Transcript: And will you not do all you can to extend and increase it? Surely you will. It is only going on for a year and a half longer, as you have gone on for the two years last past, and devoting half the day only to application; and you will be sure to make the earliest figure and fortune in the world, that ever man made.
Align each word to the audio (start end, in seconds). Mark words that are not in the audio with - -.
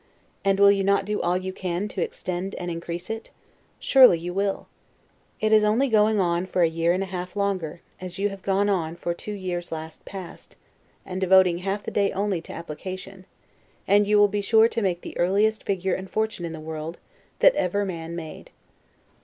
And 0.43 0.59
will 0.59 0.71
you 0.71 0.83
not 0.83 1.05
do 1.05 1.21
all 1.21 1.37
you 1.37 1.53
can 1.53 1.87
to 1.89 2.01
extend 2.01 2.55
and 2.55 2.71
increase 2.71 3.07
it? 3.07 3.29
Surely 3.79 4.17
you 4.17 4.33
will. 4.33 4.67
It 5.39 5.51
is 5.53 5.63
only 5.63 5.89
going 5.89 6.19
on 6.19 6.47
for 6.47 6.63
a 6.63 6.67
year 6.67 6.91
and 6.91 7.03
a 7.03 7.05
half 7.05 7.35
longer, 7.35 7.81
as 7.99 8.17
you 8.17 8.29
have 8.29 8.41
gone 8.41 8.67
on 8.67 8.95
for 8.95 9.11
the 9.13 9.17
two 9.19 9.33
years 9.33 9.71
last 9.71 10.03
past, 10.03 10.55
and 11.05 11.21
devoting 11.21 11.59
half 11.59 11.83
the 11.83 11.91
day 11.91 12.11
only 12.13 12.41
to 12.41 12.51
application; 12.51 13.25
and 13.87 14.07
you 14.07 14.17
will 14.17 14.27
be 14.27 14.41
sure 14.41 14.67
to 14.67 14.81
make 14.81 15.01
the 15.01 15.15
earliest 15.19 15.63
figure 15.65 15.93
and 15.93 16.09
fortune 16.09 16.45
in 16.45 16.53
the 16.53 16.59
world, 16.59 16.97
that 17.37 17.53
ever 17.53 17.85
man 17.85 18.15
made. 18.15 18.49